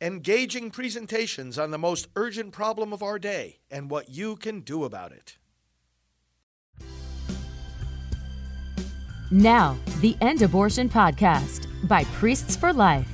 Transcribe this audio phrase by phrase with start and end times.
[0.00, 4.84] engaging presentations on the most urgent problem of our day and what you can do
[4.84, 5.36] about it.
[9.30, 13.06] Now, the End Abortion Podcast by Priests for Life.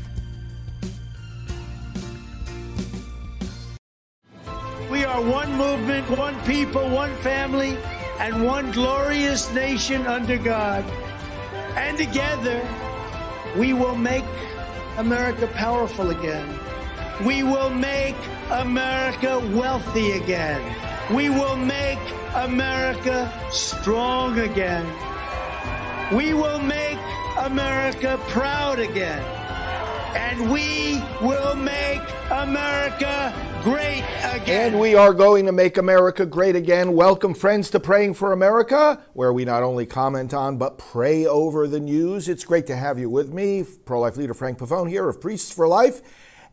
[4.88, 7.76] We are one movement, one people, one family,
[8.20, 10.84] and one glorious nation under God.
[11.74, 12.66] And together,
[13.56, 14.24] we will make
[14.96, 16.58] America powerful again.
[17.24, 18.14] We will make
[18.50, 20.60] America wealthy again.
[21.14, 21.98] We will make
[22.34, 24.84] America strong again.
[26.14, 26.98] We will make
[27.38, 29.22] America proud again.
[30.14, 34.72] And we will make America great again.
[34.72, 36.92] And we are going to make America great again.
[36.92, 41.66] Welcome, friends, to Praying for America, where we not only comment on but pray over
[41.66, 42.28] the news.
[42.28, 45.50] It's great to have you with me, pro life leader Frank Pavone here of Priests
[45.50, 46.02] for Life.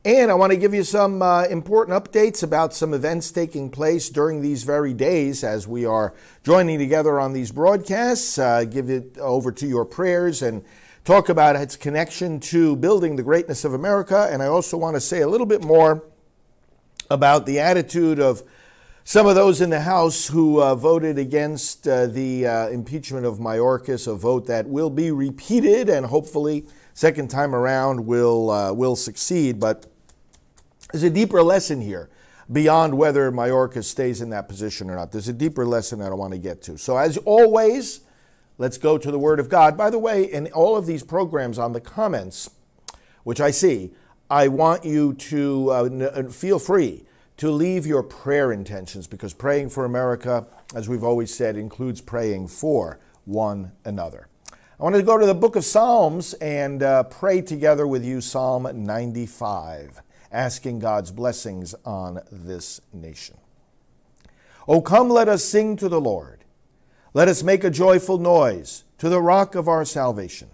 [0.05, 4.09] And I want to give you some uh, important updates about some events taking place
[4.09, 8.37] during these very days as we are joining together on these broadcasts.
[8.37, 10.61] Uh, give it over to your prayers and
[11.05, 14.27] talk about its connection to building the greatness of America.
[14.29, 16.03] And I also want to say a little bit more
[17.09, 18.43] about the attitude of
[19.05, 23.37] some of those in the House who uh, voted against uh, the uh, impeachment of
[23.37, 28.97] Mayorkas, a vote that will be repeated and hopefully second time around will uh, will
[28.97, 29.61] succeed.
[29.61, 29.92] But
[30.93, 32.07] there's a deeper lesson here
[32.51, 35.11] beyond whether Mayorkas stays in that position or not.
[35.11, 36.77] There's a deeper lesson that I want to get to.
[36.77, 38.01] So as always,
[38.59, 39.75] let's go to the Word of God.
[39.75, 42.51] By the way, in all of these programs on the comments,
[43.23, 43.91] which I see,
[44.29, 47.05] I want you to uh, n- feel free
[47.37, 52.49] to leave your prayer intentions because praying for America, as we've always said, includes praying
[52.49, 54.27] for one another.
[54.79, 58.21] I want to go to the book of Psalms and uh, pray together with you
[58.21, 60.03] Psalm 95,
[60.33, 63.37] asking God's blessings on this nation.
[64.67, 66.43] Oh, come, let us sing to the Lord.
[67.13, 70.49] Let us make a joyful noise to the rock of our salvation.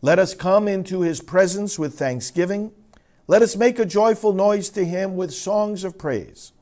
[0.00, 2.72] Let us come into his presence with thanksgiving.
[3.26, 6.52] Let us make a joyful noise to him with songs of praise.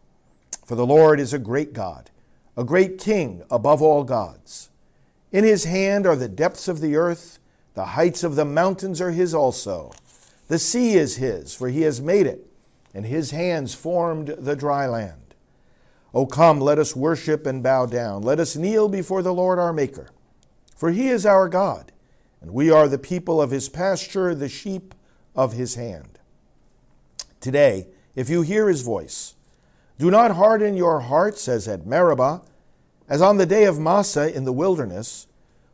[0.65, 2.11] For the Lord is a great God,
[2.57, 4.71] a great King above all gods.
[5.33, 7.39] In his hand are the depths of the earth,
[7.75, 9.93] the heights of the mountains are his also.
[10.51, 12.45] The sea is his, for he has made it,
[12.93, 15.37] and his hands formed the dry land.
[16.13, 18.23] O come, let us worship and bow down.
[18.23, 20.11] Let us kneel before the Lord our Maker.
[20.77, 21.93] For he is our God,
[22.41, 24.93] and we are the people of his pasture, the sheep
[25.37, 26.19] of his hand.
[27.41, 27.87] Today,
[28.17, 29.37] if you hear his voice,
[30.01, 32.43] do not harden your hearts as at Meribah,
[33.09, 35.29] as on the day of Massah in the wilderness,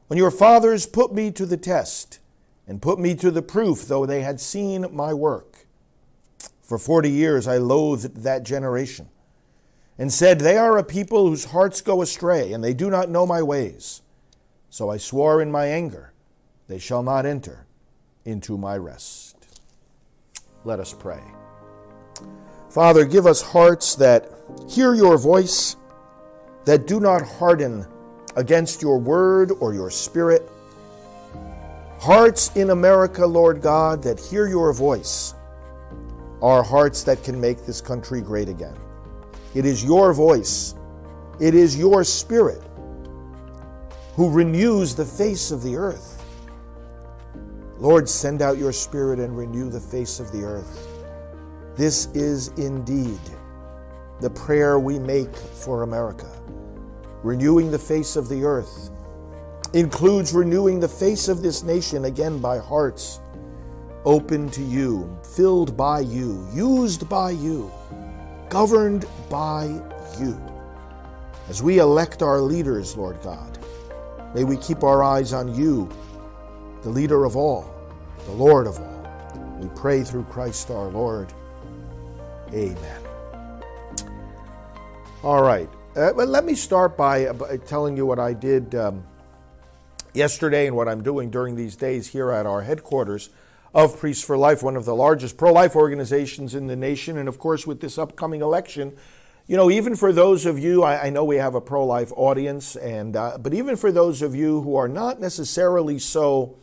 [0.08, 2.18] when your fathers put me to the test
[2.66, 5.66] and put me to the proof, though they had seen my work.
[6.62, 9.08] For forty years I loathed that generation
[9.98, 13.26] and said, They are a people whose hearts go astray, and they do not know
[13.26, 14.02] my ways.
[14.68, 16.12] So I swore in my anger,
[16.68, 17.66] They shall not enter
[18.24, 19.36] into my rest.
[20.64, 21.22] Let us pray.
[22.68, 24.30] Father, give us hearts that
[24.68, 25.76] hear your voice,
[26.64, 27.86] that do not harden
[28.34, 30.50] against your word or your spirit.
[32.06, 35.34] Hearts in America, Lord God, that hear your voice
[36.40, 38.76] are hearts that can make this country great again.
[39.56, 40.76] It is your voice,
[41.40, 42.62] it is your spirit
[44.14, 46.24] who renews the face of the earth.
[47.78, 50.86] Lord, send out your spirit and renew the face of the earth.
[51.74, 53.18] This is indeed
[54.20, 56.30] the prayer we make for America.
[57.24, 58.90] Renewing the face of the earth
[59.76, 63.20] includes renewing the face of this nation again by hearts
[64.06, 67.70] open to you, filled by you, used by you,
[68.48, 69.64] governed by
[70.18, 70.40] you.
[71.50, 73.58] As we elect our leaders, Lord God,
[74.34, 75.90] may we keep our eyes on you,
[76.82, 77.70] the leader of all,
[78.24, 79.58] the Lord of all.
[79.60, 81.30] We pray through Christ our Lord.
[82.54, 83.02] Amen.
[85.22, 85.68] All right.
[85.94, 89.04] Uh, well, let me start by, by, telling you what I did um,
[90.16, 93.30] yesterday and what I'm doing during these days here at our headquarters
[93.74, 97.18] of Priests for Life, one of the largest pro life organizations in the nation.
[97.18, 98.96] And of course, with this upcoming election,
[99.46, 102.10] you know, even for those of you, I, I know we have a pro life
[102.16, 106.56] audience, and uh, but even for those of you who are not necessarily so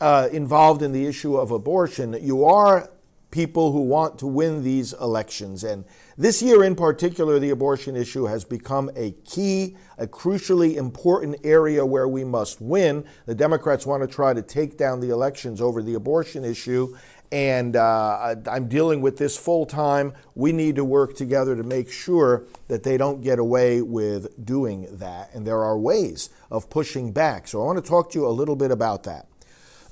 [0.00, 2.90] uh, involved in the issue of abortion, you are
[3.30, 5.62] people who want to win these elections.
[5.62, 5.84] And
[6.18, 11.86] this year in particular, the abortion issue has become a key, a crucially important area
[11.86, 13.04] where we must win.
[13.26, 16.96] The Democrats want to try to take down the elections over the abortion issue.
[17.32, 20.14] and uh, I'm dealing with this full time.
[20.34, 24.88] We need to work together to make sure that they don't get away with doing
[24.98, 25.32] that.
[25.32, 27.46] And there are ways of pushing back.
[27.46, 29.29] So I want to talk to you a little bit about that.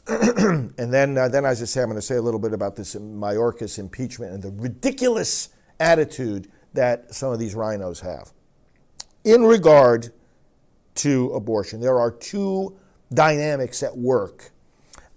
[0.79, 2.77] and then, uh, then, as I say, I'm going to say a little bit about
[2.77, 8.33] this Mayorkas impeachment and the ridiculous attitude that some of these RINOs have.
[9.25, 10.13] In regard
[10.97, 12.79] to abortion, there are two
[13.13, 14.51] dynamics at work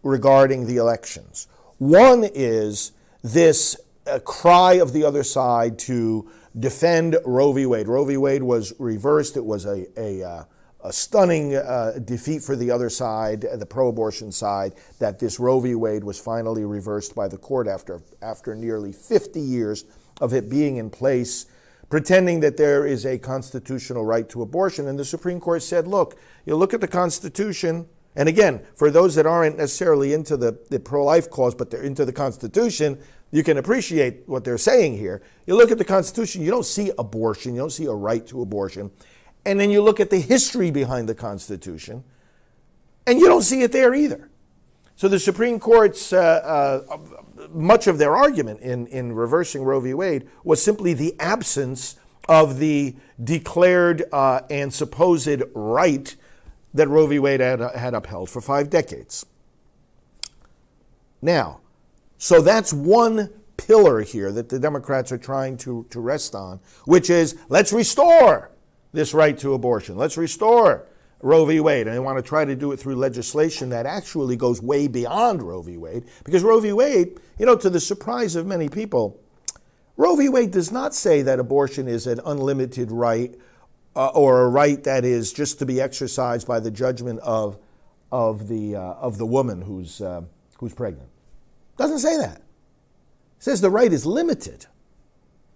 [0.03, 1.47] regarding the elections.
[1.77, 2.91] One is
[3.23, 3.77] this
[4.07, 6.29] uh, cry of the other side to
[6.59, 7.65] defend Roe v.
[7.65, 7.87] Wade.
[7.87, 8.17] Roe v.
[8.17, 9.37] Wade was reversed.
[9.37, 10.43] It was a, a, uh,
[10.83, 15.59] a stunning uh, defeat for the other side, the pro abortion side, that this Roe
[15.59, 15.75] v.
[15.75, 19.85] Wade was finally reversed by the court after, after nearly 50 years
[20.19, 21.45] of it being in place,
[21.89, 24.87] pretending that there is a constitutional right to abortion.
[24.87, 29.15] And the Supreme Court said, look, you look at the Constitution, and again, for those
[29.15, 32.97] that aren't necessarily into the, the pro life cause, but they're into the Constitution,
[33.31, 35.21] you can appreciate what they're saying here.
[35.45, 38.41] You look at the Constitution, you don't see abortion, you don't see a right to
[38.41, 38.91] abortion.
[39.45, 42.03] And then you look at the history behind the Constitution,
[43.07, 44.29] and you don't see it there either.
[44.95, 46.97] So the Supreme Court's, uh, uh,
[47.49, 49.95] much of their argument in, in reversing Roe v.
[49.95, 51.95] Wade was simply the absence
[52.29, 56.15] of the declared uh, and supposed right
[56.75, 57.17] that Roe v.
[57.17, 59.25] Wade had, had upheld for five decades.
[61.19, 61.61] Now,
[62.19, 67.09] so that's one pillar here that the Democrats are trying to, to rest on, which
[67.09, 68.50] is let's restore
[68.91, 69.97] this right to abortion.
[69.97, 70.85] Let's restore
[71.21, 71.59] Roe v.
[71.59, 71.87] Wade.
[71.87, 75.41] And they want to try to do it through legislation that actually goes way beyond
[75.41, 75.77] Roe v.
[75.77, 76.05] Wade.
[76.23, 76.73] Because Roe v.
[76.73, 79.19] Wade, you know, to the surprise of many people,
[79.97, 80.29] Roe v.
[80.29, 83.35] Wade does not say that abortion is an unlimited right
[83.95, 87.57] uh, or a right that is just to be exercised by the judgment of,
[88.11, 90.21] of, the, uh, of the woman who's, uh,
[90.57, 91.09] who's pregnant.
[91.77, 92.37] Doesn't say that.
[92.37, 94.65] It says the right is limited.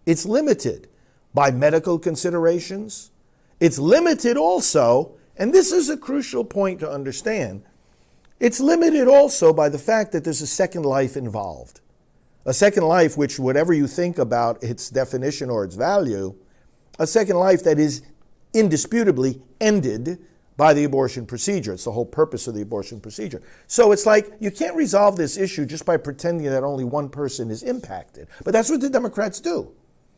[0.06, 0.88] It's limited
[1.34, 3.12] by medical considerations.
[3.60, 7.64] It's limited also, and this is a crucial point to understand,
[8.40, 11.80] it's limited also by the fact that there's a second life involved.
[12.46, 16.36] A second life, which, whatever you think about its definition or its value,
[17.00, 18.02] a second life that is
[18.54, 20.20] indisputably ended
[20.58, 21.74] by the abortion procedure.
[21.74, 23.42] It's the whole purpose of the abortion procedure.
[23.68, 27.52] So it's like you can't resolve this issue just by pretending that only one person
[27.52, 28.28] is impacted.
[28.44, 29.74] But that's what the Democrats do.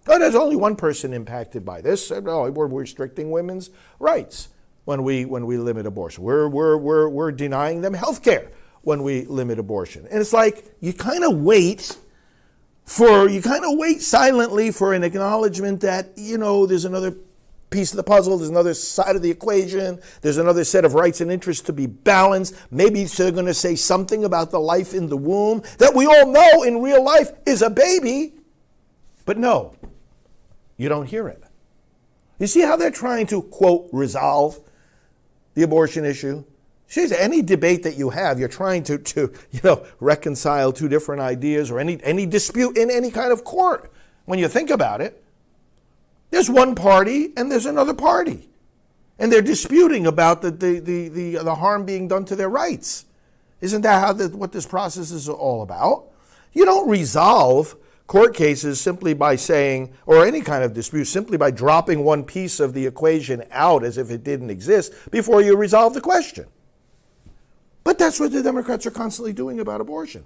[0.08, 2.12] Oh, there's only one person impacted by this.
[2.12, 3.70] Oh, we're restricting women's
[4.00, 4.50] rights
[4.86, 6.24] when we when we limit abortion.
[6.24, 8.52] We're we're we're we're denying them health care
[8.82, 10.08] when we limit abortion.
[10.10, 11.98] And it's like you kind of wait
[12.86, 17.14] for you kind of wait silently for an acknowledgement that, you know, there's another
[17.70, 18.38] piece of the puzzle.
[18.38, 20.00] There's another side of the equation.
[20.22, 22.56] There's another set of rights and interests to be balanced.
[22.72, 26.32] Maybe they're going to say something about the life in the womb that we all
[26.32, 28.36] know in real life is a baby.
[29.26, 29.76] But no,
[30.78, 31.44] you don't hear it.
[32.40, 34.60] You see how they're trying to, quote, resolve
[35.56, 36.44] the abortion issue?
[36.88, 41.22] See, any debate that you have, you're trying to, to you know, reconcile two different
[41.22, 43.92] ideas or any, any dispute in any kind of court
[44.26, 45.24] when you think about it.
[46.30, 48.50] There's one party and there's another party.
[49.20, 53.06] And they're disputing about the, the, the, the, the harm being done to their rights.
[53.62, 56.06] Isn't that how the, what this process is all about?
[56.54, 57.76] You don't resolve
[58.08, 62.60] court cases simply by saying, or any kind of dispute, simply by dropping one piece
[62.60, 66.48] of the equation out as if it didn't exist before you resolve the question.
[67.84, 70.26] But that's what the Democrats are constantly doing about abortion.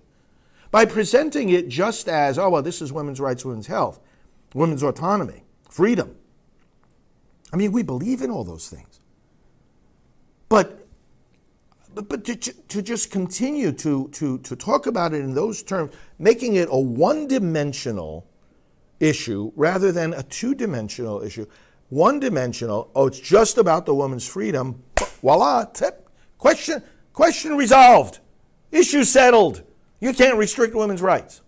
[0.71, 3.99] By presenting it just as, oh, well, this is women's rights, women's health,
[4.53, 6.15] women's autonomy freedom.
[7.53, 8.99] I mean, we believe in all those things.
[10.49, 10.80] But,
[11.93, 15.93] but, but to, to just continue to, to, to talk about it in those terms,
[16.17, 18.27] making it a one dimensional
[18.99, 21.45] issue rather than a two dimensional issue,
[21.89, 24.81] one dimensional, oh, it's just about the woman's freedom,
[25.21, 26.81] voila, tip, question,
[27.11, 28.19] question resolved,
[28.71, 29.63] issue settled.
[29.99, 31.41] You can't restrict women's rights.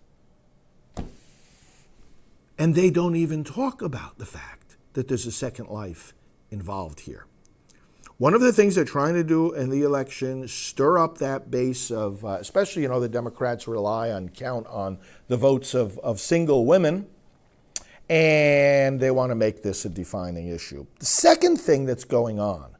[2.58, 6.14] And they don't even talk about the fact that there's a second life
[6.50, 7.26] involved here.
[8.24, 11.90] One of the things they're trying to do in the election, stir up that base
[11.90, 14.96] of, uh, especially, you know, the Democrats rely on, count on
[15.28, 17.06] the votes of, of single women,
[18.08, 20.86] and they want to make this a defining issue.
[21.00, 22.74] The second thing that's going on,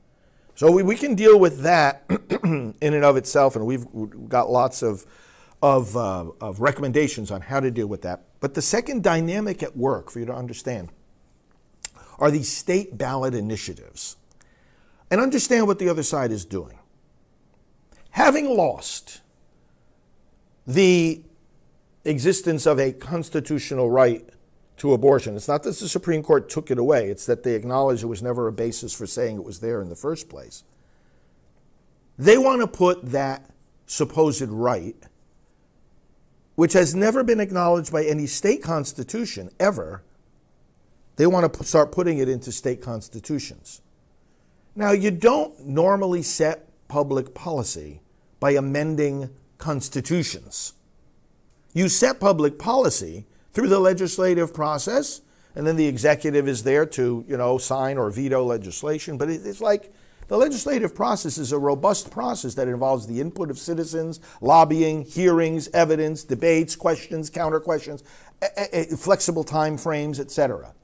[0.54, 2.04] so we, we can deal with that
[2.42, 3.84] in and of itself, and we've
[4.30, 5.04] got lots of,
[5.60, 8.24] of, uh, of recommendations on how to deal with that.
[8.40, 10.88] But the second dynamic at work for you to understand
[12.18, 14.16] are these state ballot initiatives.
[15.10, 16.78] And understand what the other side is doing.
[18.10, 19.20] Having lost
[20.66, 21.22] the
[22.04, 24.28] existence of a constitutional right
[24.76, 25.36] to abortion.
[25.36, 28.22] It's not that the Supreme Court took it away, it's that they acknowledged it was
[28.22, 30.64] never a basis for saying it was there in the first place.
[32.18, 33.50] They want to put that
[33.86, 34.96] supposed right,
[36.54, 40.02] which has never been acknowledged by any state constitution ever,
[41.16, 43.80] they want to start putting it into state constitutions.
[44.76, 48.00] Now, you don't normally set public policy
[48.40, 50.74] by amending constitutions.
[51.72, 55.20] You set public policy through the legislative process,
[55.54, 59.16] and then the executive is there to, you know, sign or veto legislation.
[59.16, 59.92] But it's like
[60.26, 65.68] the legislative process is a robust process that involves the input of citizens, lobbying, hearings,
[65.72, 68.02] evidence, debates, questions, counter questions,
[68.96, 70.74] flexible time frames, etc.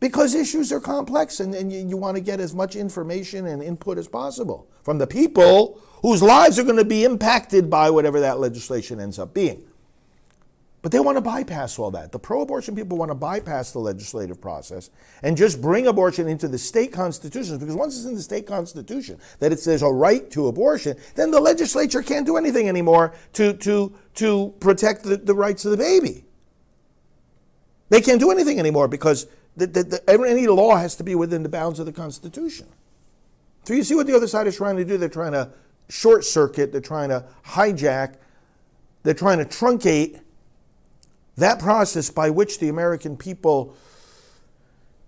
[0.00, 3.62] Because issues are complex and, and you, you want to get as much information and
[3.62, 8.20] input as possible from the people whose lives are going to be impacted by whatever
[8.20, 9.62] that legislation ends up being.
[10.82, 12.10] But they want to bypass all that.
[12.10, 14.88] The pro abortion people want to bypass the legislative process
[15.22, 19.18] and just bring abortion into the state constitutions because once it's in the state constitution
[19.40, 23.52] that it says a right to abortion, then the legislature can't do anything anymore to,
[23.58, 26.24] to, to protect the, the rights of the baby.
[27.90, 29.26] They can't do anything anymore because
[29.56, 32.66] the, any law has to be within the bounds of the Constitution.
[33.64, 34.96] So you see what the other side is trying to do?
[34.96, 35.50] They're trying to
[35.88, 38.16] short circuit, they're trying to hijack,
[39.02, 40.20] they're trying to truncate
[41.36, 43.74] that process by which the American people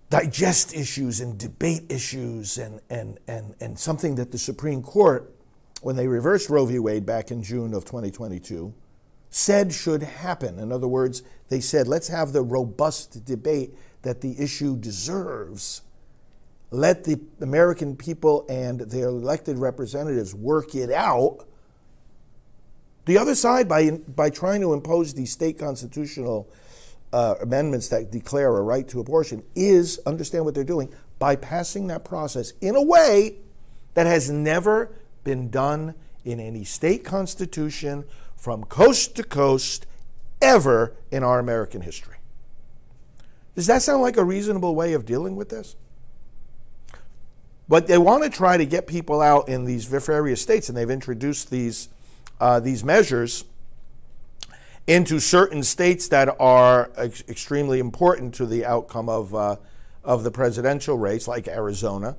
[0.09, 5.33] digest issues and debate issues and, and, and, and something that the Supreme Court,
[5.81, 6.79] when they reversed Roe v.
[6.79, 8.73] Wade back in June of 2022,
[9.29, 10.59] said should happen.
[10.59, 13.73] In other words, they said, let's have the robust debate
[14.03, 15.81] that the issue deserves.
[16.71, 21.45] Let the American people and their elected representatives work it out
[23.05, 26.49] the other side, by, by trying to impose these state constitutional
[27.11, 32.03] uh, amendments that declare a right to abortion, is understand what they're doing bypassing that
[32.03, 33.35] process in a way
[33.93, 34.91] that has never
[35.23, 35.95] been done
[36.25, 38.05] in any state constitution
[38.35, 39.85] from coast to coast
[40.41, 42.15] ever in our American history.
[43.55, 45.75] Does that sound like a reasonable way of dealing with this?
[47.67, 50.89] But they want to try to get people out in these various states, and they've
[50.89, 51.89] introduced these
[52.39, 53.45] uh, these measures
[54.87, 59.55] into certain states that are ex- extremely important to the outcome of, uh,
[60.03, 62.17] of the presidential race, like Arizona.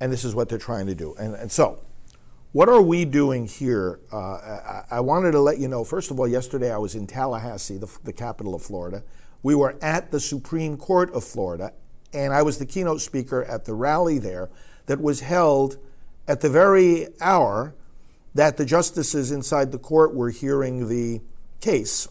[0.00, 1.14] And this is what they're trying to do.
[1.18, 1.80] And, and so,
[2.52, 4.00] what are we doing here?
[4.12, 7.06] Uh, I, I, wanted to let you know, first of all, yesterday I was in
[7.06, 9.02] Tallahassee, the, the capital of Florida.
[9.42, 11.72] We were at the Supreme Court of Florida,
[12.12, 14.50] and I was the keynote speaker at the rally there
[14.86, 15.78] that was held
[16.28, 17.74] at the very hour
[18.34, 21.20] that the justices inside the court were hearing the
[21.60, 22.08] case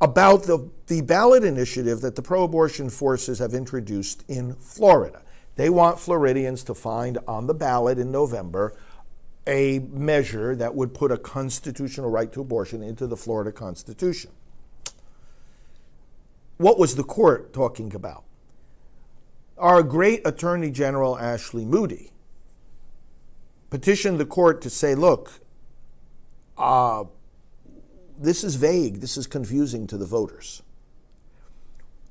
[0.00, 5.22] about the, the ballot initiative that the pro abortion forces have introduced in Florida.
[5.56, 8.76] They want Floridians to find on the ballot in November
[9.46, 14.30] a measure that would put a constitutional right to abortion into the Florida Constitution.
[16.62, 18.22] What was the court talking about?
[19.58, 22.12] Our great Attorney General Ashley Moody
[23.68, 25.40] petitioned the court to say, look,
[26.56, 27.02] uh,
[28.16, 30.62] this is vague, this is confusing to the voters.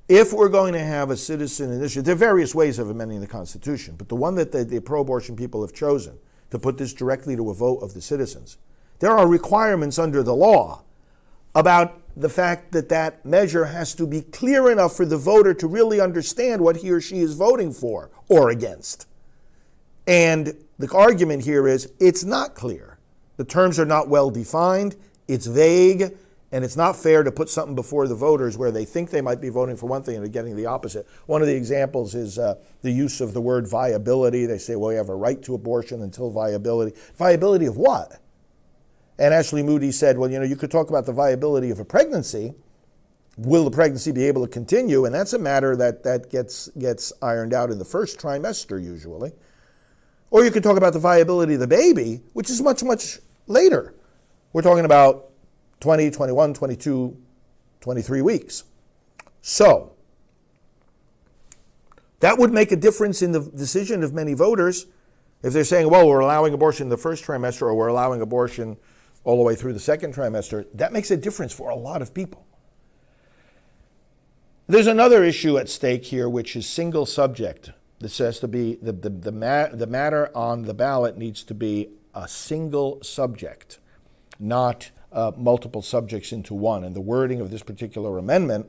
[0.09, 3.27] If we're going to have a citizen initiative, there are various ways of amending the
[3.27, 6.91] Constitution, but the one that the, the pro abortion people have chosen to put this
[6.91, 8.57] directly to a vote of the citizens,
[8.99, 10.83] there are requirements under the law
[11.55, 15.67] about the fact that that measure has to be clear enough for the voter to
[15.67, 19.07] really understand what he or she is voting for or against.
[20.07, 22.97] And the argument here is it's not clear.
[23.37, 24.95] The terms are not well defined,
[25.27, 26.15] it's vague,
[26.51, 29.39] and it's not fair to put something before the voters where they think they might
[29.39, 31.07] be voting for one thing and they're getting the opposite.
[31.25, 34.45] One of the examples is uh, the use of the word viability.
[34.45, 36.97] They say, well, you have a right to abortion until viability.
[37.15, 38.19] Viability of what?
[39.17, 41.85] And Ashley Moody said, well, you know, you could talk about the viability of a
[41.85, 42.53] pregnancy.
[43.37, 45.05] Will the pregnancy be able to continue?
[45.05, 49.31] And that's a matter that, that gets, gets ironed out in the first trimester usually.
[50.31, 53.93] Or you could talk about the viability of the baby, which is much, much later.
[54.53, 55.29] We're talking about
[55.81, 57.17] 20, 21, 22,
[57.81, 58.63] 23 weeks.
[59.41, 59.93] So,
[62.21, 64.85] that would make a difference in the decision of many voters
[65.43, 68.77] if they're saying, well, we're allowing abortion in the first trimester or we're allowing abortion
[69.23, 70.65] all the way through the second trimester.
[70.73, 72.45] That makes a difference for a lot of people.
[74.67, 78.91] There's another issue at stake here, which is single subject this has to be the,
[78.91, 83.77] the, the, ma- the matter on the ballot needs to be a single subject,
[84.39, 86.83] not uh, multiple subjects into one.
[86.83, 88.67] And the wording of this particular amendment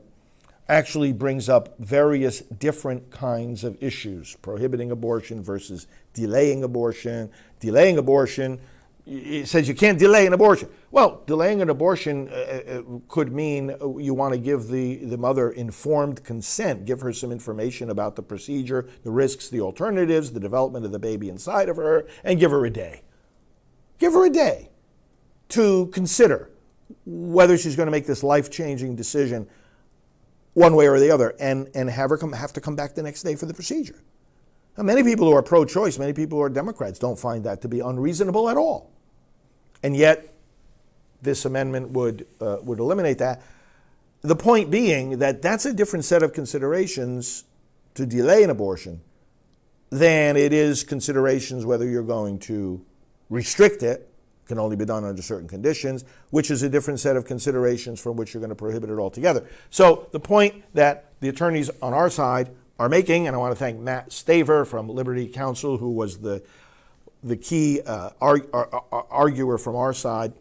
[0.69, 7.31] actually brings up various different kinds of issues prohibiting abortion versus delaying abortion.
[7.59, 8.61] Delaying abortion,
[9.05, 10.69] it says you can't delay an abortion.
[10.91, 15.51] Well, delaying an abortion uh, uh could mean you want to give the, the mother
[15.51, 20.85] informed consent, give her some information about the procedure, the risks, the alternatives, the development
[20.85, 23.01] of the baby inside of her, and give her a day.
[23.99, 24.69] Give her a day
[25.49, 26.49] to consider
[27.05, 29.47] whether she's going to make this life changing decision
[30.53, 33.03] one way or the other and, and have her come, have to come back the
[33.03, 34.01] next day for the procedure.
[34.77, 37.61] Now, many people who are pro choice, many people who are Democrats, don't find that
[37.61, 38.92] to be unreasonable at all.
[39.83, 40.33] And yet,
[41.21, 43.41] this amendment would, uh, would eliminate that.
[44.21, 47.43] The point being that that's a different set of considerations
[47.95, 49.01] to delay an abortion
[49.89, 52.83] than it is considerations whether you're going to
[53.29, 54.09] restrict it
[54.47, 58.15] can only be done under certain conditions, which is a different set of considerations from
[58.17, 59.47] which you're going to prohibit it altogether.
[59.69, 62.49] So the point that the attorneys on our side
[62.79, 66.43] are making, and I want to thank Matt Staver from Liberty Counsel, who was the
[67.23, 70.33] the key uh, arguer from our side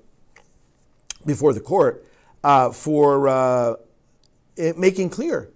[1.24, 2.04] before the court,
[2.42, 3.74] uh, for uh,
[4.76, 5.50] making clear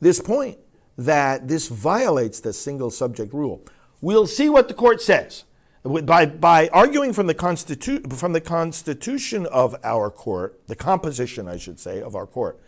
[0.00, 0.58] this point
[0.98, 3.62] that this violates the single subject rule.
[4.00, 5.44] We'll see what the court says
[5.86, 11.58] by, by arguing from the, constitu- from the constitution of our court, the composition, I
[11.58, 12.60] should say, of our court,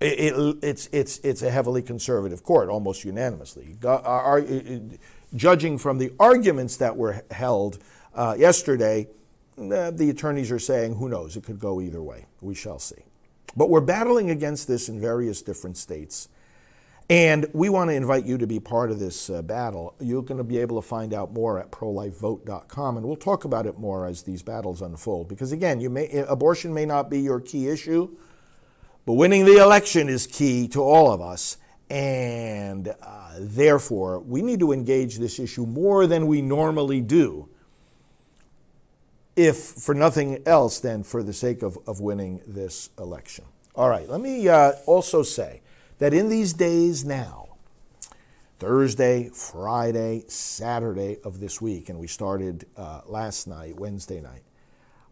[0.00, 3.76] it, it, it's, it's, it's a heavily conservative court, almost unanimously.
[3.84, 4.44] Our,
[5.36, 7.78] judging from the arguments that were held
[8.14, 9.06] uh, yesterday,
[9.58, 12.26] uh, the attorneys are saying, who knows, it could go either way.
[12.40, 13.04] We shall see.
[13.56, 16.28] But we're battling against this in various different states.
[17.08, 19.94] And we want to invite you to be part of this uh, battle.
[20.00, 23.64] You're going to be able to find out more at prolifevote.com, and we'll talk about
[23.64, 25.28] it more as these battles unfold.
[25.28, 28.10] Because again, may, abortion may not be your key issue,
[29.04, 31.58] but winning the election is key to all of us.
[31.88, 37.48] And uh, therefore, we need to engage this issue more than we normally do,
[39.36, 43.44] if for nothing else than for the sake of, of winning this election.
[43.74, 45.60] All right, let me uh, also say
[45.98, 47.46] that in these days now,
[48.58, 54.42] Thursday, Friday, Saturday of this week, and we started uh, last night, Wednesday night,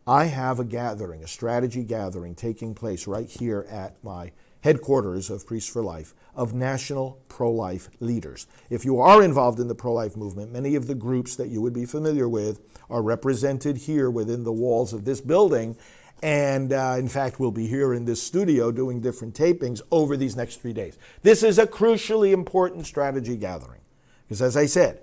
[0.06, 4.32] I have a gathering, a strategy gathering taking place right here at my
[4.64, 8.46] headquarters of Priests for Life of national pro life leaders.
[8.70, 11.60] If you are involved in the pro life movement, many of the groups that you
[11.60, 15.76] would be familiar with are represented here within the walls of this building
[16.22, 20.34] and uh, in fact, we'll be here in this studio doing different tapings over these
[20.34, 20.96] next three days.
[21.20, 23.82] This is a crucially important strategy gathering.
[24.26, 25.02] Because as I said,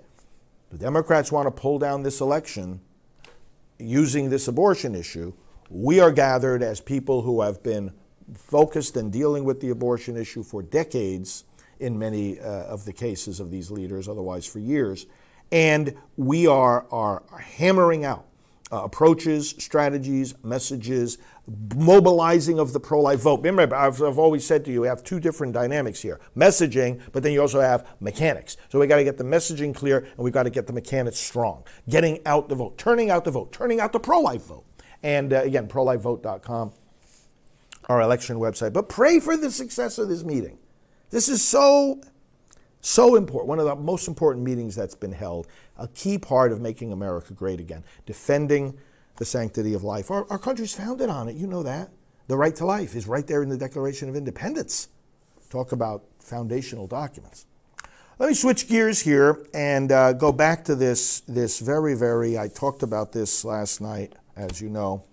[0.72, 2.80] the Democrats want to pull down this election
[3.78, 5.32] using this abortion issue.
[5.70, 7.92] We are gathered as people who have been
[8.34, 11.44] focused and dealing with the abortion issue for decades
[11.80, 15.06] in many uh, of the cases of these leaders, otherwise for years.
[15.50, 18.26] And we are, are hammering out
[18.72, 21.18] uh, approaches, strategies, messages,
[21.76, 23.42] mobilizing of the pro life vote.
[23.42, 27.22] Remember, I've, I've, always said to you, we have two different dynamics here messaging, but
[27.22, 28.56] then you also have mechanics.
[28.70, 31.18] So we got to get the messaging clear and we got to get the mechanics
[31.18, 31.64] strong.
[31.88, 34.64] Getting out the vote, turning out the vote, turning out the pro life vote.
[35.02, 36.72] And uh, again, prolifevote.com,
[37.88, 38.72] our election website.
[38.72, 40.58] But pray for the success of this meeting.
[41.10, 42.00] This is so
[42.82, 45.46] so important, one of the most important meetings that's been held,
[45.78, 48.76] a key part of making America great again, defending
[49.18, 50.10] the sanctity of life.
[50.10, 51.90] Our, our country's founded on it, you know that.
[52.26, 54.88] The right to life is right there in the Declaration of Independence.
[55.48, 57.46] Talk about foundational documents.
[58.18, 62.48] Let me switch gears here and uh, go back to this, this very, very, I
[62.48, 65.04] talked about this last night, as you know.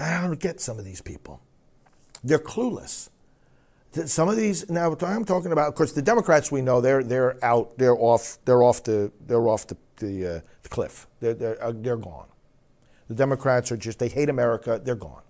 [0.00, 1.40] I don't get some of these people.
[2.22, 3.08] They're clueless
[4.04, 5.68] some of these now I'm talking about.
[5.68, 7.78] Of course, the Democrats we know they're they're out.
[7.78, 8.38] They're off.
[8.44, 11.06] They're off the they're off the the, uh, the cliff.
[11.20, 12.28] They're they're, uh, they're gone.
[13.08, 14.80] The Democrats are just they hate America.
[14.82, 15.22] They're gone.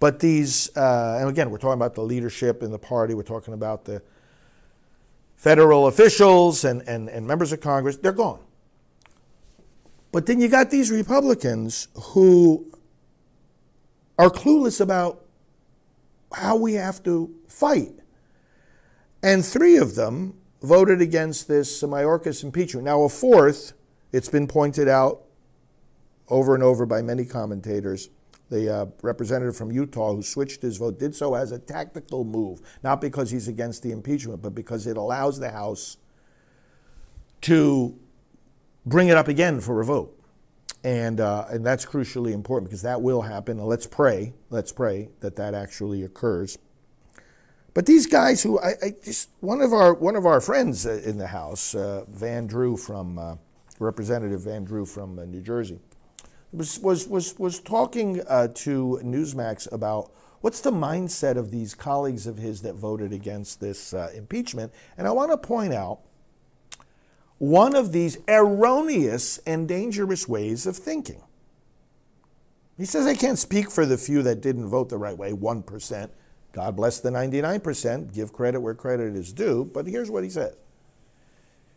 [0.00, 3.14] But these uh, and again we're talking about the leadership in the party.
[3.14, 4.02] We're talking about the
[5.36, 7.96] federal officials and, and, and members of Congress.
[7.96, 8.40] They're gone.
[10.10, 12.66] But then you got these Republicans who
[14.18, 15.24] are clueless about
[16.32, 17.92] how we have to fight.
[19.22, 22.84] And three of them voted against this Mayorkas impeachment.
[22.84, 23.72] Now, a fourth,
[24.12, 25.22] it's been pointed out
[26.28, 28.10] over and over by many commentators,
[28.50, 32.60] the uh, representative from Utah who switched his vote did so as a tactical move,
[32.82, 35.96] not because he's against the impeachment, but because it allows the House
[37.42, 37.98] to
[38.84, 40.17] bring it up again for a vote.
[40.84, 43.58] And, uh, and that's crucially important because that will happen.
[43.58, 46.56] And let's pray, let's pray that that actually occurs.
[47.78, 51.00] But these guys who I, I just one of our one of our friends uh,
[51.04, 53.36] in the house, uh, Van Drew from uh,
[53.78, 55.78] Representative Van Drew from uh, New Jersey,
[56.52, 60.10] was was was was talking uh, to Newsmax about
[60.40, 64.72] what's the mindset of these colleagues of his that voted against this impeachment.
[64.96, 66.00] And I want to point out
[67.38, 71.22] one of these erroneous and dangerous ways of thinking.
[72.76, 76.10] He says, I can't speak for the few that didn't vote the right way, 1%.
[76.52, 79.64] God bless the 99%, give credit where credit is due.
[79.72, 80.56] But here's what he says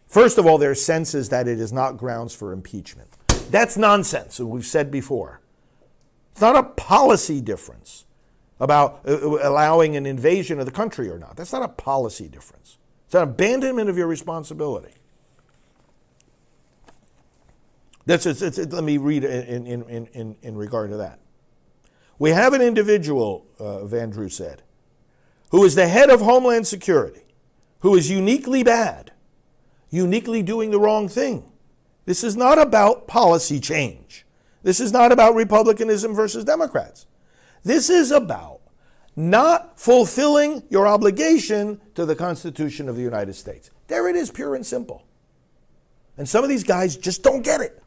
[0.08, 3.10] First of all, their sense is that it is not grounds for impeachment.
[3.50, 5.42] That's nonsense, and we've said before.
[6.32, 8.06] It's not a policy difference
[8.60, 11.36] about uh, allowing an invasion of the country or not.
[11.36, 12.78] That's not a policy difference.
[13.06, 14.94] It's an abandonment of your responsibility.
[18.08, 21.20] It's, let me read in, in, in, in, regard to that.
[22.18, 24.64] We have an individual, uh, Van Drew said,
[25.50, 27.24] who is the head of Homeland Security,
[27.80, 29.12] who is uniquely bad,
[29.90, 31.52] uniquely doing the wrong thing.
[32.06, 34.26] This is not about policy change.
[34.64, 37.06] This is not about Republicanism versus Democrats.
[37.64, 38.62] This is about
[39.16, 43.70] not fulfilling your obligation to the Constitution of the United States.
[43.88, 45.06] There it is, pure and simple.
[46.18, 47.81] And some of these guys just don't get it.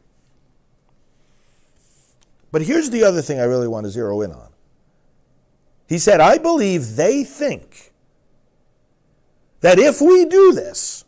[2.55, 4.47] But here's the other thing I really want to zero in on.
[5.89, 7.91] He said, I believe they think
[9.59, 11.03] that if we do this,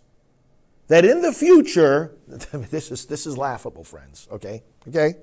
[0.90, 4.62] that in the future, this is, this is laughable, friends, okay?
[4.90, 5.14] Okay?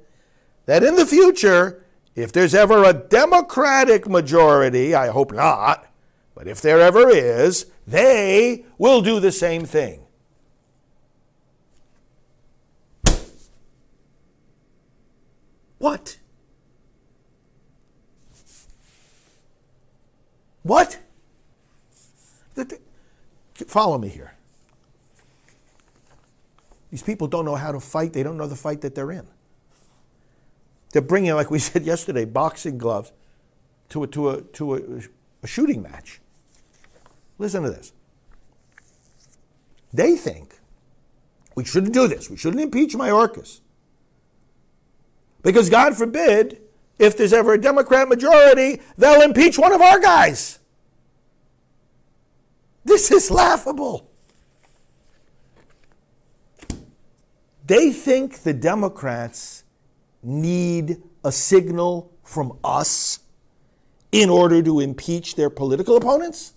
[0.65, 1.85] That in the future,
[2.15, 5.87] if there's ever a Democratic majority, I hope not,
[6.35, 10.04] but if there ever is, they will do the same thing.
[15.85, 16.17] What?
[20.63, 20.99] What?
[23.67, 24.35] Follow me here.
[26.91, 28.15] These people don't know how to fight.
[28.15, 29.27] They don't know the fight that they're in.
[30.95, 33.13] They're bringing, like we said yesterday, boxing gloves
[33.91, 34.81] to a, to a, to a,
[35.43, 36.23] a shooting match.
[37.37, 37.93] Listen to this.
[39.93, 40.61] They think
[41.55, 42.31] we shouldn't do this.
[42.31, 43.61] We shouldn't impeach Mayorkas.
[45.45, 46.61] Because God forbid,
[46.99, 50.59] if there's ever a Democrat majority, they'll impeach one of our guys.
[52.85, 54.11] This is laughable.
[57.65, 59.63] They think the Democrats
[60.23, 63.21] need a signal from us
[64.15, 66.53] in order to impeach their political opponents?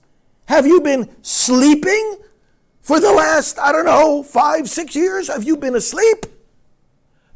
[0.46, 2.18] Have you been sleeping
[2.82, 5.28] for the last, I don't know, five, six years?
[5.28, 6.28] Have you been asleep?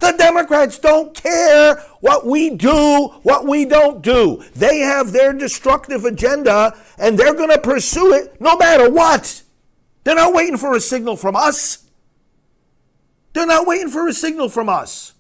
[0.02, 4.44] The Democrats don't care what we do, what we don't do.
[4.56, 9.44] They have their destructive agenda and they're going to pursue it no matter what.
[10.04, 11.86] They're not waiting for a signal from us.
[13.34, 15.14] They're not waiting for a signal from us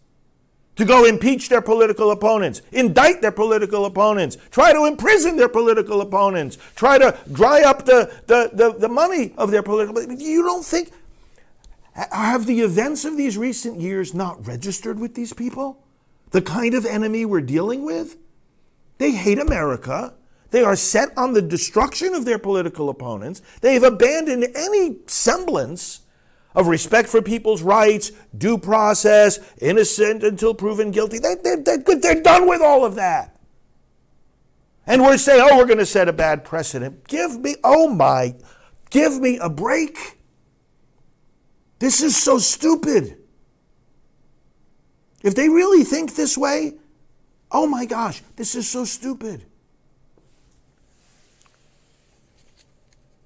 [0.77, 6.01] to go impeach their political opponents, indict their political opponents, try to imprison their political
[6.01, 10.01] opponents, try to dry up the, the, the, the money of their political.
[10.11, 10.91] You don't think
[11.93, 15.83] have the events of these recent years not registered with these people?
[16.31, 18.17] The kind of enemy we're dealing with?
[18.97, 20.13] They hate America.
[20.51, 23.41] They are set on the destruction of their political opponents.
[23.61, 26.01] They've abandoned any semblance
[26.53, 31.19] of respect for people's rights, due process, innocent until proven guilty.
[31.19, 33.39] They, they're done with all of that.
[34.85, 37.07] And we're saying, oh, we're going to set a bad precedent.
[37.07, 38.35] Give me, oh my,
[38.89, 40.17] give me a break.
[41.81, 43.17] This is so stupid.
[45.23, 46.75] If they really think this way,
[47.51, 49.45] oh my gosh, this is so stupid.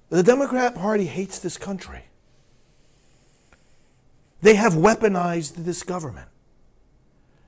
[0.08, 2.04] The Democrat Party hates this country.
[4.40, 6.28] They have weaponized this government.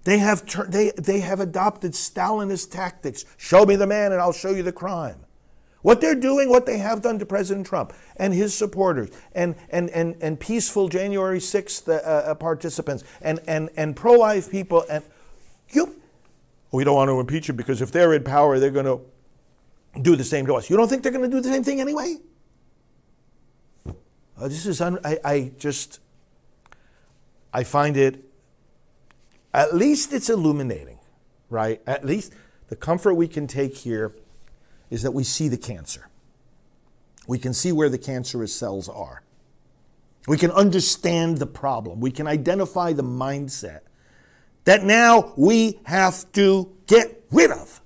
[0.04, 3.24] They have, they, they have adopted Stalinist tactics.
[3.38, 5.24] Show me the man and I'll show you the crime.
[5.82, 9.88] What they're doing, what they have done to President Trump and his supporters and, and,
[9.90, 14.84] and, and peaceful January 6th uh, uh, participants and, and, and pro life people.
[14.90, 15.04] And
[15.70, 16.00] you,
[16.72, 19.00] we don't want to impeach him because if they're in power, they're going to
[20.02, 20.68] do the same to us.
[20.68, 22.16] You don't think they're going to do the same thing anyway?
[23.86, 26.00] Uh, this is, un- I, I just,
[27.52, 28.24] I find it,
[29.54, 30.98] at least it's illuminating,
[31.50, 31.80] right?
[31.86, 32.34] At least
[32.68, 34.12] the comfort we can take here
[34.90, 36.08] is that we see the cancer.
[37.26, 39.22] We can see where the cancerous cells are.
[40.26, 42.00] We can understand the problem.
[42.00, 43.80] We can identify the mindset
[44.64, 47.80] that now we have to get rid of.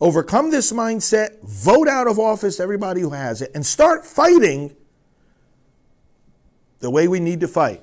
[0.00, 4.74] Overcome this mindset, vote out of office everybody who has it, and start fighting
[6.78, 7.82] the way we need to fight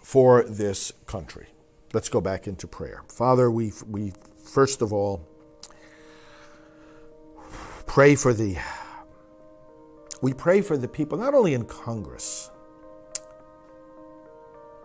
[0.00, 1.46] for this country.
[1.92, 3.02] Let's go back into prayer.
[3.08, 4.12] Father, we, we
[4.44, 5.24] first of all
[7.92, 8.56] pray for the
[10.22, 12.50] we pray for the people not only in Congress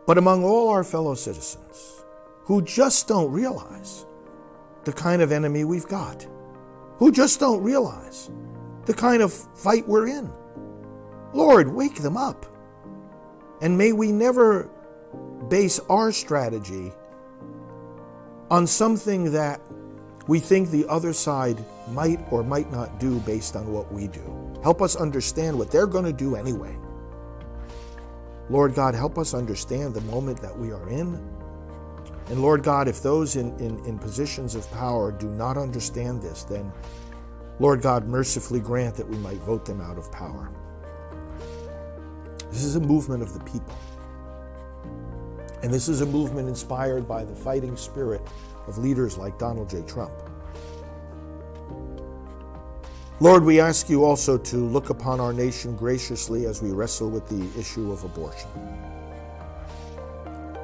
[0.06, 2.04] but among all our fellow citizens
[2.44, 4.06] who just don't realize
[4.84, 6.28] the kind of enemy we've got,
[6.98, 8.30] who just don't realize
[8.84, 10.30] the kind of fight we're in.
[11.32, 12.46] Lord, wake them up.
[13.62, 14.70] And may we never
[15.48, 16.92] base our strategy
[18.52, 19.62] on something that
[20.28, 24.60] we think the other side might or might not do based on what we do.
[24.64, 26.78] Help us understand what they're going to do anyway.
[28.50, 31.16] Lord God, help us understand the moment that we are in.
[32.28, 36.44] And Lord God, if those in, in, in positions of power do not understand this,
[36.44, 36.72] then
[37.60, 40.52] Lord God, mercifully grant that we might vote them out of power.
[42.52, 43.78] This is a movement of the people.
[45.64, 48.22] And this is a movement inspired by the fighting spirit
[48.68, 49.82] of leaders like Donald J.
[49.84, 50.14] Trump.
[53.20, 57.28] Lord, we ask you also to look upon our nation graciously as we wrestle with
[57.28, 58.50] the issue of abortion.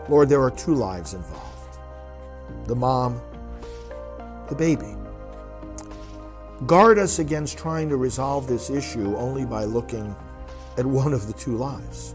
[0.07, 1.49] Lord, there are two lives involved
[2.65, 3.19] the mom,
[4.49, 4.95] the baby.
[6.67, 10.15] Guard us against trying to resolve this issue only by looking
[10.77, 12.13] at one of the two lives.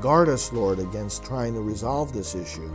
[0.00, 2.70] Guard us, Lord, against trying to resolve this issue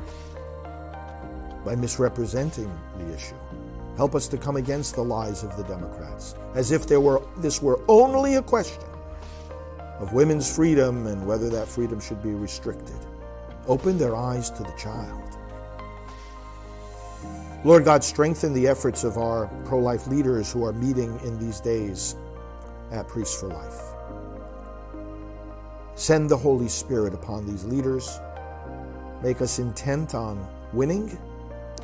[1.66, 3.36] by misrepresenting the issue.
[3.98, 7.62] Help us to come against the lies of the Democrats, as if there were, this
[7.62, 8.84] were only a question
[10.00, 12.96] of women's freedom and whether that freedom should be restricted.
[13.68, 15.24] Open their eyes to the child.
[17.64, 21.60] Lord God, strengthen the efforts of our pro life leaders who are meeting in these
[21.60, 22.16] days
[22.92, 23.82] at Priests for Life.
[25.96, 28.20] Send the Holy Spirit upon these leaders.
[29.24, 31.18] Make us intent on winning.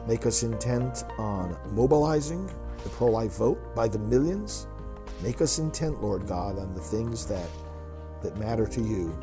[0.07, 2.49] Make us intent on mobilizing
[2.83, 4.67] the pro life vote by the millions.
[5.21, 7.47] Make us intent, Lord God, on the things that,
[8.21, 9.17] that matter to you.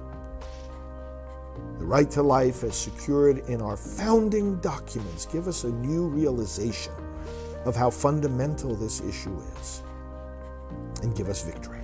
[1.79, 6.93] The right to life as secured in our founding documents give us a new realization
[7.67, 9.83] of how fundamental this issue is
[11.03, 11.81] and give us victory.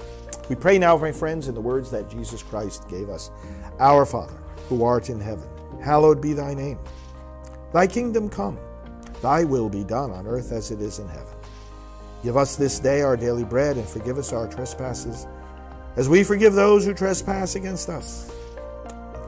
[0.48, 3.30] We pray now, my friends, in the words that Jesus Christ gave us
[3.80, 5.48] Our Father, who art in heaven,
[5.82, 6.78] hallowed be thy name.
[7.72, 8.59] Thy kingdom come,
[9.22, 11.35] thy will be done on earth as it is in heaven.
[12.22, 15.26] Give us this day our daily bread and forgive us our trespasses,
[15.96, 18.31] as we forgive those who trespass against us.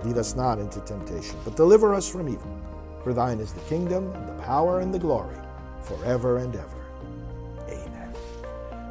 [0.04, 2.58] Lead us not into temptation, but deliver us from evil.
[3.02, 5.36] For thine is the kingdom, and the power, and the glory,
[5.82, 6.86] forever and ever.
[7.68, 8.12] Amen.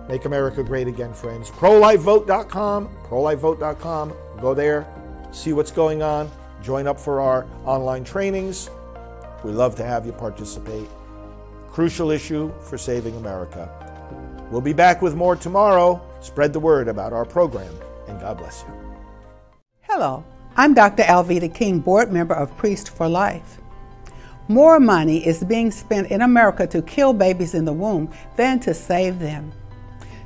[0.08, 1.50] Make America Great Again, friends.
[1.52, 4.14] ProLifeVote.com, ProLifeVote.com.
[4.42, 4.88] Go there,
[5.32, 6.32] see what's going on,
[6.62, 8.70] join up for our online trainings.
[9.44, 10.88] We love to have you participate.
[11.70, 13.70] Crucial issue for saving America.
[14.50, 16.02] We'll be back with more tomorrow.
[16.22, 17.74] Spread the word about our program,
[18.08, 18.74] and God bless you.
[19.82, 20.24] Hello,
[20.56, 21.04] I'm Dr.
[21.04, 23.60] Alveda King, board member of Priest for Life.
[24.48, 28.74] More money is being spent in America to kill babies in the womb than to
[28.74, 29.52] save them.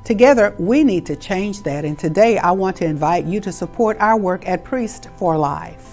[0.06, 3.98] Together, we need to change that, and today I want to invite you to support
[4.00, 5.91] our work at Priest for Life.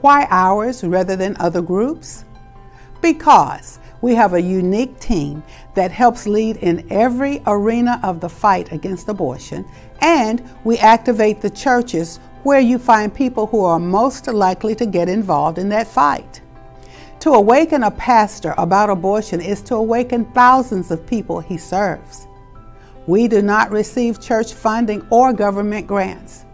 [0.00, 2.24] Why ours rather than other groups?
[3.02, 5.42] Because we have a unique team
[5.74, 9.66] that helps lead in every arena of the fight against abortion,
[10.00, 15.08] and we activate the churches where you find people who are most likely to get
[15.08, 16.40] involved in that fight.
[17.20, 22.26] To awaken a pastor about abortion is to awaken thousands of people he serves.
[23.06, 26.46] We do not receive church funding or government grants.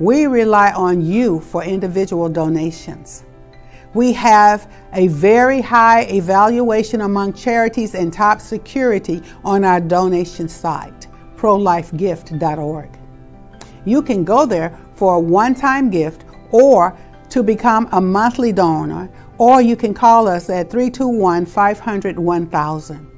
[0.00, 3.24] We rely on you for individual donations.
[3.94, 11.08] We have a very high evaluation among charities and top security on our donation site,
[11.36, 12.90] prolifegift.org.
[13.84, 16.96] You can go there for a one time gift or
[17.30, 23.17] to become a monthly donor, or you can call us at 321 500 1000.